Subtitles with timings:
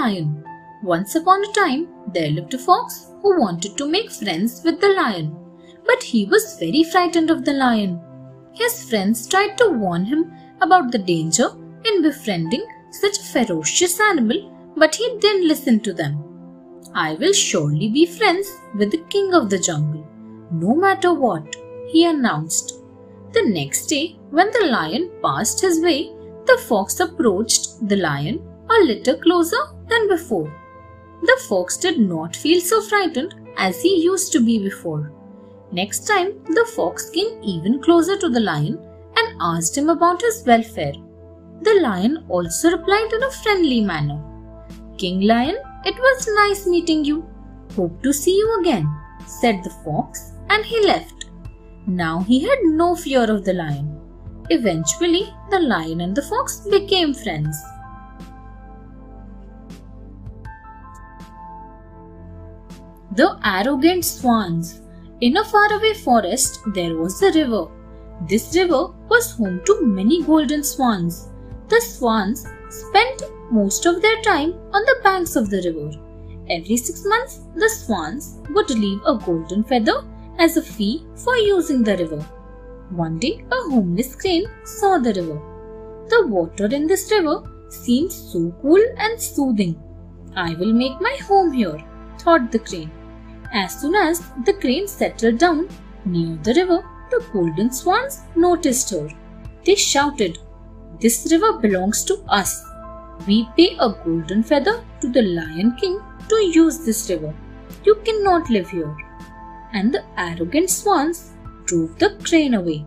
[0.00, 0.44] lion.
[0.82, 4.88] Once upon a time, there lived a fox who wanted to make friends with the
[4.88, 5.34] lion.
[5.86, 8.00] But he was very frightened of the lion.
[8.52, 11.48] His friends tried to warn him about the danger
[11.84, 16.22] in befriending such a ferocious animal, but he didn't listen to them.
[16.94, 20.06] I will surely be friends with the king of the jungle,
[20.52, 21.56] no matter what,
[21.88, 22.80] he announced.
[23.32, 26.12] The next day, when the lion passed his way,
[26.46, 30.52] the fox approached the lion a little closer than before.
[31.22, 35.12] The fox did not feel so frightened as he used to be before.
[35.72, 38.78] Next time, the fox came even closer to the lion
[39.16, 40.94] and asked him about his welfare.
[41.62, 44.22] The lion also replied in a friendly manner.
[44.98, 47.26] King Lion, it was nice meeting you.
[47.74, 48.88] Hope to see you again,
[49.26, 51.26] said the fox, and he left.
[51.86, 54.00] Now he had no fear of the lion.
[54.50, 57.56] Eventually, the lion and the fox became friends.
[63.12, 64.80] The arrogant swans.
[65.20, 67.68] In a faraway forest, there was a river.
[68.28, 71.28] This river was home to many golden swans.
[71.68, 75.90] The swans spent most of their time on the banks of the river.
[76.50, 80.04] Every six months, the swans would leave a golden feather
[80.38, 82.20] as a fee for using the river.
[82.90, 85.40] One day, a homeless crane saw the river.
[86.08, 89.80] The water in this river seemed so cool and soothing.
[90.36, 91.82] I will make my home here,
[92.24, 92.90] thought the crane.
[93.52, 95.68] As soon as the crane settled down
[96.04, 99.08] near the river, the golden swans noticed her.
[99.64, 100.38] They shouted,
[101.00, 102.64] This river belongs to us.
[103.26, 107.32] We pay a golden feather to the Lion King to use this river.
[107.84, 108.96] You cannot live here.
[109.72, 111.32] And the arrogant swans
[111.66, 112.84] drove the crane away.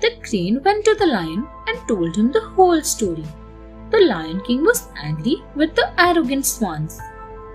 [0.00, 3.24] The crane went to the lion and told him the whole story.
[3.90, 7.00] The Lion King was angry with the arrogant swans.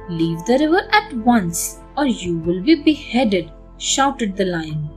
[0.09, 4.89] Leave the river at once, or you will be beheaded, shouted the lion.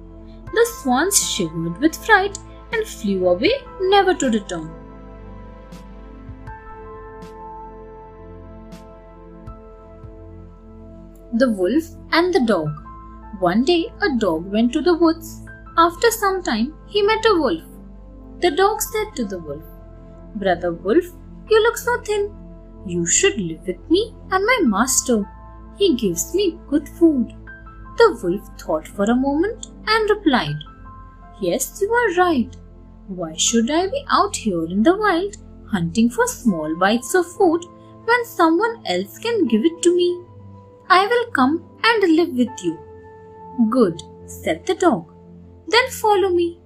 [0.52, 2.38] The swans shivered with fright
[2.72, 4.70] and flew away, never to return.
[11.34, 12.68] The Wolf and the Dog
[13.40, 15.42] One day, a dog went to the woods.
[15.76, 17.62] After some time, he met a wolf.
[18.40, 19.62] The dog said to the wolf,
[20.36, 21.04] Brother Wolf,
[21.50, 22.45] you look so thin.
[22.86, 25.28] You should live with me and my master.
[25.76, 27.34] He gives me good food.
[27.98, 30.56] The wolf thought for a moment and replied,
[31.40, 32.56] Yes, you are right.
[33.08, 35.36] Why should I be out here in the wild
[35.70, 37.64] hunting for small bites of food
[38.04, 40.24] when someone else can give it to me?
[40.88, 42.78] I will come and live with you.
[43.68, 45.12] Good, said the dog.
[45.66, 46.60] Then follow me.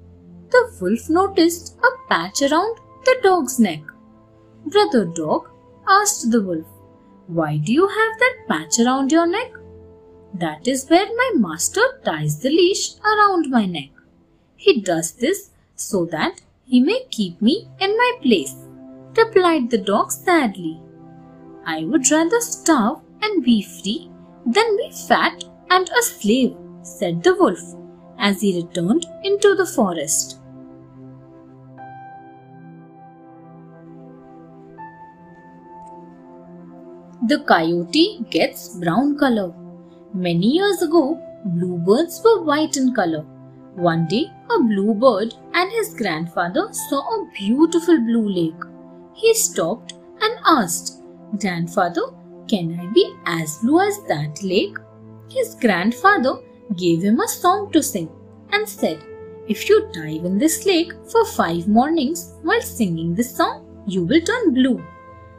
[0.50, 3.81] The wolf noticed a patch around the dog's neck.
[4.66, 5.50] Brother dog
[5.98, 6.66] asked the wolf,
[7.26, 9.52] Why do you have that patch around your neck?
[10.34, 13.90] That is where my master ties the leash around my neck.
[14.56, 18.54] He does this so that he may keep me in my place,
[19.16, 20.80] replied the dog sadly.
[21.66, 24.10] I would rather starve and be free
[24.46, 27.60] than be fat and a slave, said the wolf
[28.18, 30.39] as he returned into the forest.
[37.28, 39.53] The coyote gets brown color.
[40.14, 43.26] Many years ago, bluebirds were white in color.
[43.75, 48.62] One day, a bluebird and his grandfather saw a beautiful blue lake.
[49.12, 49.92] He stopped
[50.22, 51.03] and asked,
[51.38, 52.03] Grandfather,
[52.48, 54.78] can I be as blue as that lake?
[55.28, 56.38] His grandfather
[56.76, 58.08] gave him a song to sing
[58.50, 58.98] and said,
[59.47, 64.22] If you dive in this lake for five mornings while singing this song, you will
[64.22, 64.82] turn blue.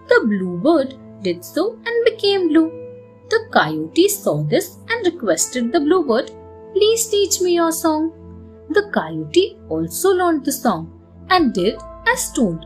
[0.07, 2.69] The bluebird did so and became blue.
[3.29, 6.31] The coyote saw this and requested the bluebird,
[6.73, 8.11] Please teach me your song.
[8.69, 12.65] The coyote also learned the song and did as told.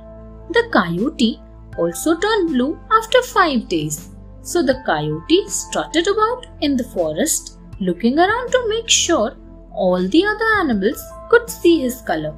[0.51, 1.39] The coyote
[1.77, 4.09] also turned blue after five days.
[4.41, 9.35] So the coyote strutted about in the forest, looking around to make sure
[9.73, 12.33] all the other animals could see his color.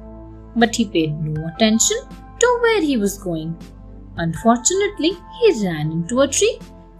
[0.56, 1.98] But he paid no attention
[2.40, 3.56] to where he was going.
[4.18, 6.58] Unfortunately, he ran into a tree,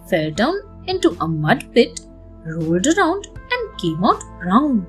[0.09, 0.55] fell down
[0.87, 2.01] into a mud pit,
[2.45, 4.87] rolled around, and came out brown.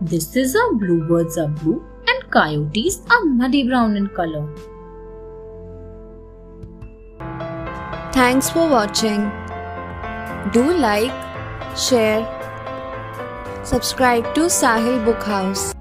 [0.00, 4.46] This is how bluebirds are blue and coyotes are muddy brown in color.
[8.12, 9.30] Thanks for watching.
[10.52, 11.12] Do like,
[11.76, 12.22] share,
[13.64, 15.73] subscribe to Sahil Book House.